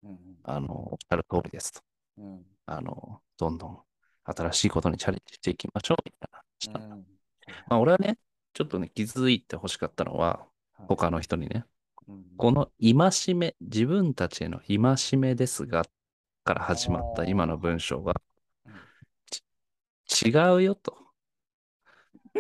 [0.02, 1.82] うんあの、おっしゃる通りですと。
[2.18, 2.24] うん。
[2.24, 2.46] うん。
[2.66, 3.82] あの、どんどん
[4.24, 6.96] 新しいことにチャレンジしていきましょうみたいな話したの。
[6.96, 7.06] うん
[7.68, 8.18] まあ、俺はね、
[8.52, 10.48] ちょっとね、気づいてほしかったのは、はい
[10.88, 11.64] 他の人にね、
[12.08, 15.84] うんこの戒め、自分たちへの戒めですが、
[16.44, 18.14] から始まった今の文章が、
[20.24, 20.98] 違うよと。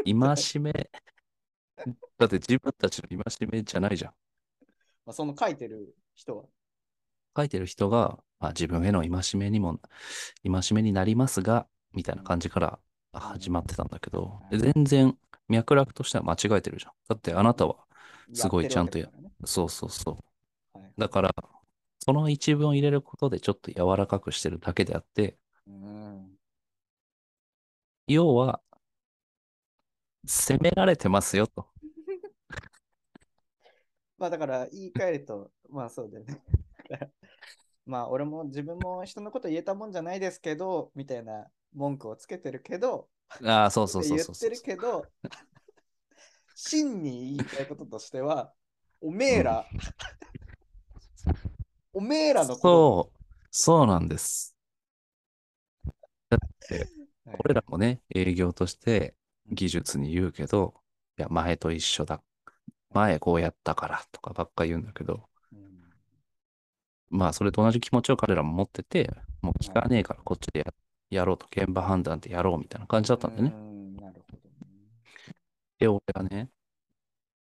[0.04, 0.72] 戒め、
[2.18, 4.12] だって自分たちの戒めじゃないじゃん。
[5.04, 6.44] まあ、その書いてる人は？
[7.36, 9.80] 書いてる人が、まあ、自分への戒めにも、
[10.44, 12.78] 戒めになりますが、みたいな感じから
[13.12, 16.92] 始まってたんだけど、うん全然脈絡としては間違えてるじゃん。
[17.08, 17.76] だってあなたは、
[18.32, 20.14] すごいやってるわけだからねそうそうそう。
[20.14, 20.22] はい
[20.98, 21.34] だから、
[22.04, 25.36] その一文を入れることでちょっと柔らかくしてるだけであって、
[25.68, 26.32] うん。
[28.08, 28.60] 要は、
[30.26, 31.68] 責められてますよと。
[34.18, 36.42] まあだから言い換えると、まあそうだよね。
[37.86, 43.08] まあ俺も自分も人のこと言えたもんじゃないですけど、みたいな文句をつけてるけど、
[43.44, 45.06] ああ、そうそうそうそうそう言ってるけど、
[46.56, 48.52] 真に言いたいこととしては、
[49.00, 49.64] おめえら、
[51.94, 53.18] おめえらのことそう、
[53.50, 54.56] そうなんです。
[56.68, 56.88] はい
[57.38, 59.14] 俺らもね、営業として
[59.50, 60.74] 技術に言うけど、
[61.18, 62.22] いや、前と一緒だ。
[62.90, 65.92] 前こうやったからとかばっか言うんだけど、うん
[67.10, 69.10] まあ、それと同じ気持ちを彼らも持ってて、
[69.42, 70.74] もう聞かねえからこっちでや
[71.10, 73.50] やろうと、現場判断でやろうみたいな感じだったんだよね。
[73.50, 74.92] うんなるほどね。
[75.78, 76.50] で、俺がね、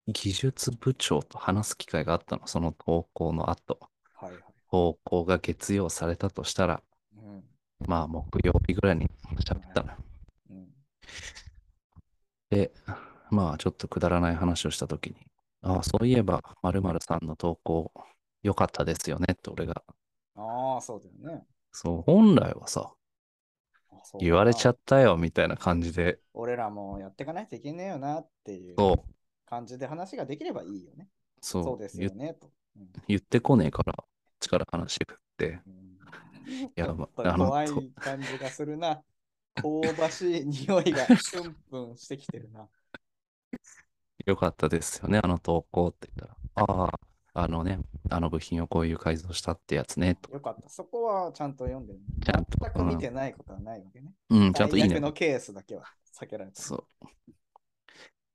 [0.08, 3.89] 技術部長と話す機会があったの、その投稿の後。
[4.72, 4.94] はいはい。
[4.94, 6.82] 投稿が月曜されたとしたら、
[7.16, 7.44] うん
[7.86, 9.98] まあ、木曜日ぐらいに喋ったのよ。
[10.50, 10.68] うん
[12.50, 12.72] で、
[13.30, 15.16] まあ、ちょっとくだらない話をしたときに、
[15.62, 17.92] ああ、そういえば、〇〇さんの投稿、
[18.42, 19.84] 良かったですよねって俺が、
[20.34, 21.44] ああ、そうだよね。
[21.72, 22.92] そう、本来はさ、
[24.18, 28.76] 言われちゃったよみたいな感じで、俺らもやっていかないといけねえよなっていう
[29.46, 31.08] 感じで話ができればいいよね。
[31.40, 32.34] そう、そうです言よね。
[32.34, 32.50] と。
[32.76, 34.04] うん言ってこねえから、
[34.58, 35.90] 力話してくって、うん
[36.74, 39.02] やちょっとあの怖とい感じがするな。
[39.56, 42.68] 香ばしい匂いが プンプンしてきてるな。
[44.26, 46.84] 良かったですよね、あの投稿って言ったら、あ
[47.34, 50.30] あ、あのね、あの部品をこういう改造したってやつね、と。
[50.32, 50.68] よかった。
[50.68, 52.00] そこはちゃんと読んでる。
[52.24, 54.14] ちゃんと全く見てないことはないわけね。
[54.28, 55.00] うん、ちゃんといいね。
[55.00, 55.84] のケースだけは
[56.14, 56.60] 避けられた。
[56.60, 57.06] そう。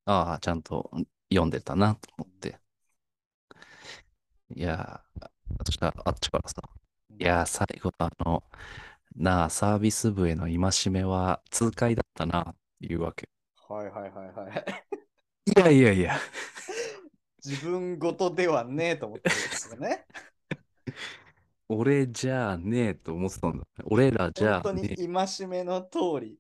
[0.06, 0.92] ああ、ちゃんと
[1.30, 2.60] 読んでたなと思って。
[4.54, 5.30] いやー、
[5.66, 6.62] そしたらあっちからさ、
[7.20, 8.44] いやー、最後のあの、
[9.16, 13.30] なあ、サービス部への戒めは痛快だったなっていうわけ。
[13.68, 15.52] はいはいはいはい。
[15.58, 16.20] いやいやいや、
[17.46, 20.06] 自分ごとではねえと思ってるんですよね。
[21.70, 23.66] 俺じゃあねえと思ってたんだ。
[23.86, 24.96] 俺らじゃあ本当に。
[24.96, 26.40] 戒めの通り、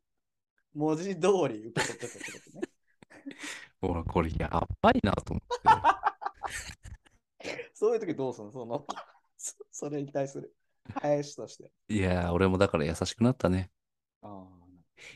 [0.73, 2.61] 文字通り受け取ってたってことね。
[3.81, 6.05] ほら、これやばいなと思って。
[7.73, 8.51] そういう時どうするの？
[8.53, 8.85] その
[9.37, 10.55] そ それに対する
[10.93, 11.71] 返しとして。
[11.89, 13.71] いやー、俺もだから優しくなったね。
[14.21, 14.47] あ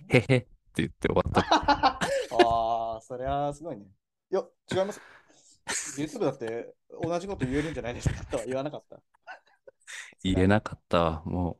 [0.10, 1.42] へへって言って終わった。
[1.42, 2.00] あ
[2.32, 3.86] ああ、それはすごいね。
[4.32, 5.02] いや、違います。
[5.96, 9.00] 技術部だって同じこと言えるんじゃないですかとは言わなかった。
[10.24, 11.24] 言えなかったわ。
[11.26, 11.60] も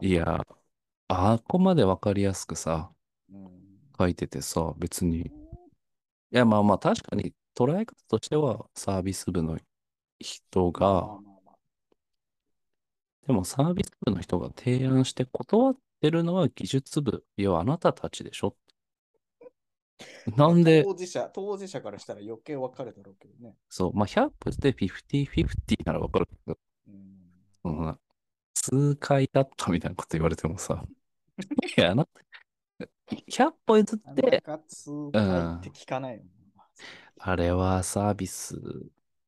[0.00, 0.44] ういや、
[1.08, 2.90] あこまでわかりやすくさ、
[3.30, 3.60] うん。
[3.98, 5.20] 書いててさ、別に。
[5.20, 5.30] い
[6.30, 9.58] や、まあまあ、確かに捉え方としてはサービス部の
[10.20, 11.18] 人が、
[13.26, 17.24] でもサービス部の人が提案して断ってるのは技術部。
[17.36, 18.56] いや、あなたたちでしょ。
[20.36, 23.54] なんで、当事者、当事者からしたら余計分かるだろうけどね。
[23.68, 26.96] そう、まあ、100歩で50-50ならわかるけど、うん。
[27.62, 27.98] そのな
[28.54, 30.84] 痛快だったみたいなこと言われてもさ、
[31.76, 32.20] いや、あなた、
[33.26, 36.30] 100歩譲って、か痛快って聞かないよね。
[37.18, 38.56] あれはサービス、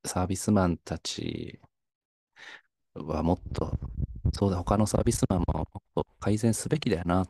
[0.04, 1.58] サービスマンたち
[2.94, 3.78] はもっと、
[4.32, 7.26] そうだ、他のサービスマンももっと改善すべきだよな。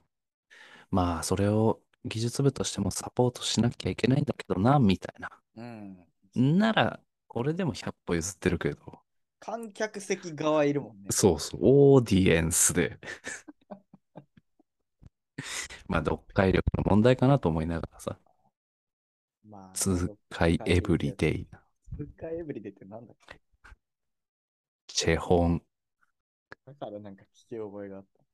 [0.91, 5.31] まあ、それを技術部としてもサポートしなきゃいけないんだけどな、みたいな。
[5.57, 6.59] うん。
[6.59, 9.01] なら、俺でも100歩譲ってるけど、
[9.39, 11.09] 観客席側いるもんね。
[11.11, 12.99] そうそう、オーディエンスで。
[15.89, 18.19] まあ、読解力の問題かなと思いながらさ、
[19.45, 21.47] まあ、痛快エブリデイ、
[22.01, 23.39] 痛快エブリデイってなんだっけ？
[24.87, 25.63] チェホン、
[26.65, 28.25] だからなんか聞き覚えがあった。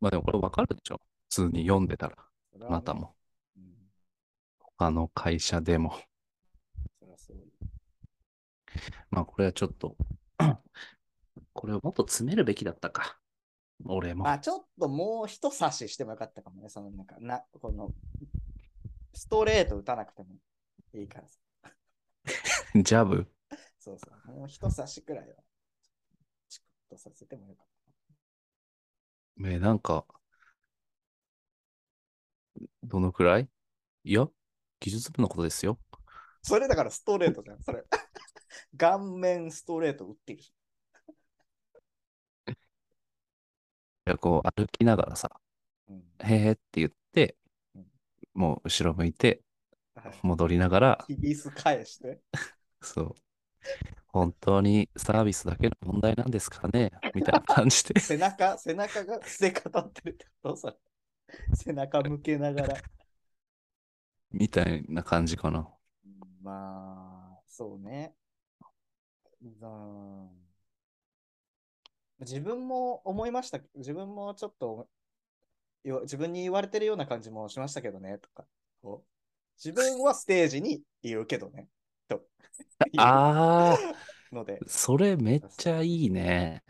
[0.00, 1.00] まあでもこれわかるでしょ？
[1.30, 2.16] 普通に読んでたら、
[2.52, 3.14] それはねあなたも。
[3.56, 3.64] うん。
[4.58, 5.94] 他の会社でも。
[7.00, 7.44] そそうよ
[9.10, 9.96] まあこれはちょっと、
[11.54, 13.18] これをもっと詰めるべきだったか。
[13.86, 14.32] 俺もま。
[14.32, 16.68] あ、ちょっともう一差ししてもよかったかもね。
[16.68, 17.94] そのなんか、な、この、
[19.14, 20.28] ストレート打たなくても
[20.94, 21.38] いいからさ。
[22.74, 23.26] ジャブ？
[23.78, 24.32] そうそう。
[24.32, 25.34] もう一差しくらいは、
[26.48, 27.66] チクッとさせてもよかっ
[29.46, 30.06] え、なんか、
[32.82, 33.48] どのくらい？
[34.04, 34.28] いや、
[34.80, 35.78] 技術部のことですよ。
[35.90, 35.98] た。
[36.42, 37.84] それだからストレートじゃん、それ。
[38.78, 40.52] 顔面ストレート打ってるし。
[44.06, 45.40] いや、こう歩きながらさ、
[45.88, 46.04] うん。
[46.20, 47.36] へへって言って
[47.74, 47.86] うん、
[48.34, 49.43] もう後ろ向いて、はい
[50.22, 52.20] 戻りながら、キビス返して。
[52.82, 53.14] そう。
[54.08, 56.92] 本当にサービスだけの問題なんですかね？
[57.14, 57.98] みたいな感じで。
[58.00, 60.56] 背中、背中が背語ってるってこと？
[60.56, 60.76] それ
[61.54, 62.76] 背中向けながら。
[64.30, 65.68] みたいな感じかな。
[66.42, 68.14] まあ、そうね。
[69.42, 70.44] うん
[72.20, 73.60] 自分も思いました。
[73.74, 74.88] 自分もちょっと
[75.84, 78.46] よ自分に言われてるような感じもしましたけどね、とか。
[79.62, 81.68] 自分はステージに言うけどね、
[82.08, 82.22] と。
[82.98, 86.62] あいうので、あ、それめっちゃいいね。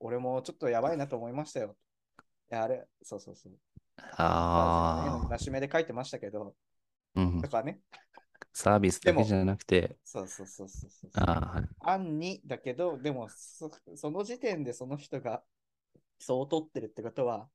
[0.00, 1.76] 俺もちょっとやばいなと思いましたよ。
[2.50, 3.52] いや、あれ、そうそうそう。
[4.16, 6.54] ああ、戒めで書いてましたけど、
[7.14, 7.48] うんと。
[7.48, 7.80] かね。
[8.52, 11.10] サービスだけじゃなくて、そうそうそうそうそう。
[11.14, 15.42] ああ、案にだけど、でもそ、その時点でその人が
[16.18, 17.48] そう取ってるってことは、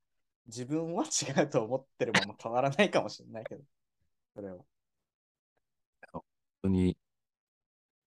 [0.48, 3.64] 自分は違うと思ってるまま変わらないかもしれないけど、
[4.36, 4.58] それは。
[6.68, 6.98] 本当に、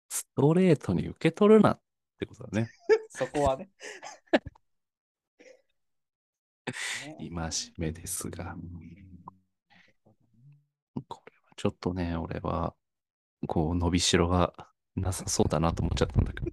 [0.09, 1.79] ストレートに受け取るなっ
[2.19, 2.69] てことだね。
[3.09, 3.69] そこはね。
[7.19, 8.55] ね戒めですが。
[11.07, 12.73] これはちょっとね、俺は、
[13.47, 14.53] こう、伸びしろが
[14.95, 16.51] なさそうだなと思っちゃったんだけど。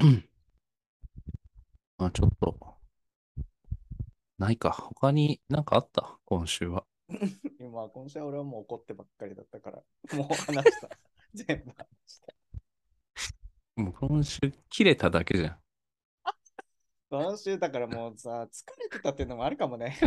[0.00, 0.28] う ん
[1.96, 2.74] まあちょっと、
[4.38, 4.72] ないか。
[4.72, 6.18] 他になんかあった？
[6.26, 6.84] 今週は。
[7.60, 9.82] 今、今週は俺はもう怒ってばっかりだったから、
[10.16, 10.88] もう話した。
[11.34, 12.34] 全部話した。
[13.76, 15.58] もう今週切れただけじゃん。
[17.10, 19.98] 今週だからもうさ、疲れてたっていうのもあるかもね。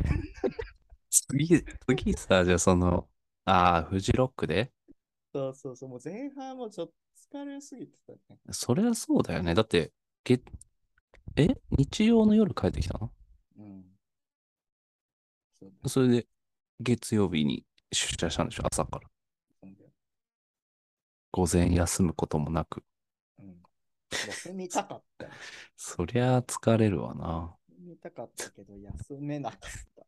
[1.09, 3.07] 次、次さ、じゃあその、
[3.45, 4.73] ああ、フジロックで？
[5.33, 6.93] そうそうそう、もう前半もちょっと
[7.37, 8.39] 疲れすぎてたね。
[8.51, 9.53] それはそうだよね。
[9.53, 9.93] だって、
[10.23, 10.41] げ
[11.35, 11.47] え？
[11.71, 13.11] 日曜の夜帰ってきたの？
[13.57, 13.85] うん。
[15.85, 16.27] それで、
[16.79, 18.63] 月曜日に出社したんでしょ？
[18.69, 19.07] 朝から。
[21.31, 22.83] 午前休むこともなく。
[23.39, 23.57] うん。
[24.23, 25.31] 休みたかったよ。
[25.77, 27.55] そりゃ疲れるわな。
[27.69, 29.59] 休みたかったけど、休めなかっ
[29.95, 30.05] た。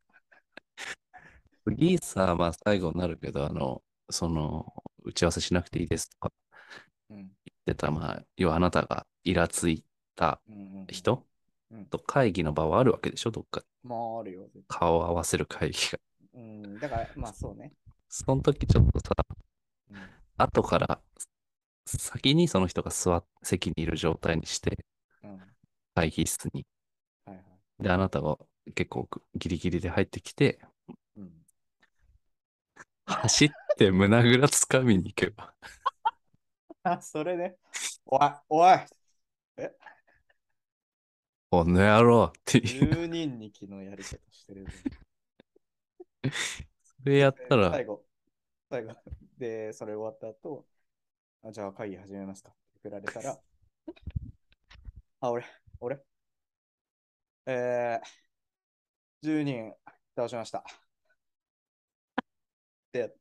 [1.66, 6.34] 次さ、まあ最後になるけど、あの、その、打ち合わせしなくていいですとか
[7.10, 7.32] うん。
[7.46, 9.84] 言ってた、まあ、要はあなたがイラつい
[10.16, 11.26] たうんうんうん、人
[11.72, 13.32] うんと会議の場はあるわけでしょ？
[13.32, 14.50] どっかまあ、あるよ。
[14.68, 16.00] 顔を合わせる会議が。
[16.40, 16.80] うん。
[16.80, 17.74] だから、まあそうね。
[18.08, 19.14] その時ちょっとさ、
[19.92, 19.98] うん。
[20.38, 21.02] 後から
[21.86, 24.86] 先にその人が座っ席にいる状態にして、
[25.96, 26.66] 会議室に。
[27.26, 27.44] はい。
[27.80, 28.38] で、あなたが
[28.74, 30.60] 結構ギリギリで入ってきて、
[31.18, 31.32] うん。
[33.06, 35.54] 走って胸ぐらつかみに行けば。
[36.84, 37.58] あ、それね。
[38.06, 38.20] おい、
[38.50, 38.78] おい
[41.52, 42.96] この野郎っていう。
[42.96, 44.68] 十人力のやり方してる。
[46.84, 48.06] それやったら、最後、
[48.70, 48.94] 最後。
[49.38, 50.66] で、それ終わった後、
[51.44, 53.40] あじゃあ会議始めますかって振られたら、
[55.22, 55.46] あ、俺、
[55.80, 56.00] 俺、
[57.46, 59.74] えー、10人
[60.16, 60.64] 倒しました。
[62.92, 63.16] で、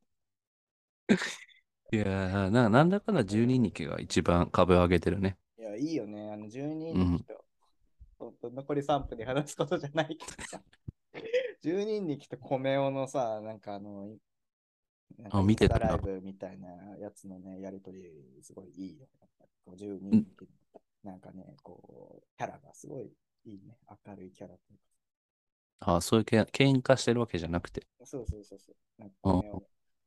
[1.92, 5.38] いやーな、なんだかんだ12人気が一番壁を上げてるね。
[5.58, 6.32] いや、いいよね。
[6.32, 7.44] あの、10人力と、
[8.18, 10.62] ほんと残り3分で話すことじゃないけどさ。
[11.62, 14.16] 10人力と米尾のさ、なんかあの、
[15.18, 18.00] なんかあ見てたライブみたいなやつのね、やりとり、
[18.42, 19.08] すごいいいよ。
[19.64, 20.80] こう10人力の、
[21.12, 23.10] なんかね、こう、キャラがすごい
[23.44, 23.76] いいね。
[24.06, 24.78] 明るいキャラという
[25.80, 27.80] あそういうけ喧嘩してるわけじゃなくて。
[27.80, 27.86] か。
[28.04, 29.00] そうそうそうそう。
[29.00, 29.62] なんかうん米尾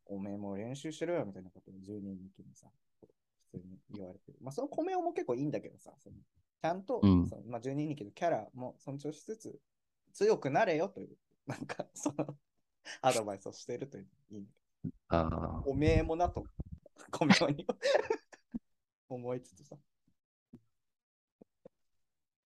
[0.08, 2.68] おめえも練習しろよみたいなことを10人力にさ、
[3.00, 3.14] こう
[3.52, 4.38] 普通に言われてる。
[4.42, 6.16] まあ、その米尾も結構いいんだけどさ、その
[6.62, 9.58] ちゃんと、うんそのまあ、12人気のキャラも尊重しつつ、
[10.14, 11.16] 強くなれよという、
[11.46, 12.38] なんか、その、
[13.02, 14.52] アドバイスをしているという、いいんだ
[14.84, 16.44] けあどおめえもなと、
[17.12, 17.68] 米尾に
[19.10, 19.76] 思いつつさ。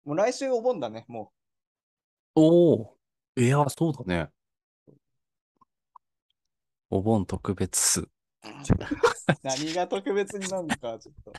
[0.04, 1.32] もう来週お盆だね、も
[2.34, 2.98] おお
[3.36, 4.30] いや、そうだね。
[6.90, 8.00] お盆特別。
[8.02, 8.10] う。
[9.42, 11.32] 何が特別になるのか、ちょっと。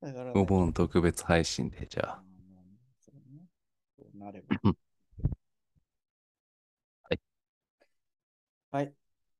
[0.00, 2.22] だからねお盆特別配信で、じゃあ。
[2.22, 2.32] うん
[3.00, 3.46] そうね
[3.96, 4.58] そうなれば。
[4.64, 4.78] うん
[7.04, 7.20] はい。
[8.72, 8.94] はい。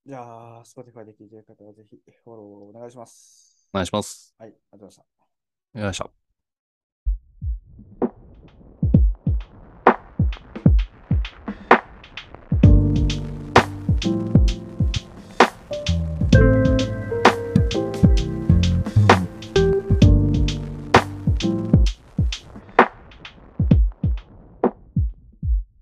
[0.05, 3.71] じゃあ、Spotify で聞いている方はぜひフォローお願いします。
[3.73, 4.35] お願いします。
[4.39, 5.07] はい、ありがとうございまし
[5.75, 5.81] た。
[5.81, 6.22] よいしょ。